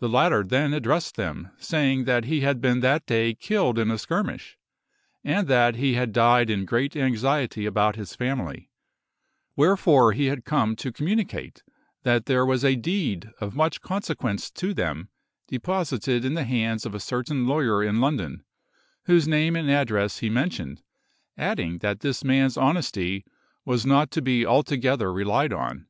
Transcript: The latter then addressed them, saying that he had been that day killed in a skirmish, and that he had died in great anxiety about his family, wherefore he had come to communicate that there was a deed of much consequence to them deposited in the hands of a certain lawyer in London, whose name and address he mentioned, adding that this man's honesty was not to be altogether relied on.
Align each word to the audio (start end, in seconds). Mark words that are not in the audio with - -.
The 0.00 0.08
latter 0.08 0.42
then 0.42 0.74
addressed 0.74 1.14
them, 1.14 1.52
saying 1.58 2.06
that 2.06 2.24
he 2.24 2.40
had 2.40 2.60
been 2.60 2.80
that 2.80 3.06
day 3.06 3.34
killed 3.36 3.78
in 3.78 3.88
a 3.88 3.98
skirmish, 3.98 4.58
and 5.22 5.46
that 5.46 5.76
he 5.76 5.94
had 5.94 6.10
died 6.12 6.50
in 6.50 6.64
great 6.64 6.96
anxiety 6.96 7.64
about 7.64 7.94
his 7.94 8.16
family, 8.16 8.72
wherefore 9.54 10.10
he 10.10 10.24
had 10.26 10.44
come 10.44 10.74
to 10.74 10.90
communicate 10.90 11.62
that 12.02 12.26
there 12.26 12.44
was 12.44 12.64
a 12.64 12.74
deed 12.74 13.30
of 13.40 13.54
much 13.54 13.80
consequence 13.80 14.50
to 14.50 14.74
them 14.74 15.08
deposited 15.46 16.24
in 16.24 16.34
the 16.34 16.42
hands 16.42 16.84
of 16.84 16.92
a 16.92 16.98
certain 16.98 17.46
lawyer 17.46 17.80
in 17.80 18.00
London, 18.00 18.42
whose 19.04 19.28
name 19.28 19.54
and 19.54 19.70
address 19.70 20.18
he 20.18 20.28
mentioned, 20.28 20.82
adding 21.38 21.78
that 21.78 22.00
this 22.00 22.24
man's 22.24 22.56
honesty 22.56 23.24
was 23.64 23.86
not 23.86 24.10
to 24.10 24.20
be 24.20 24.44
altogether 24.44 25.12
relied 25.12 25.52
on. 25.52 25.86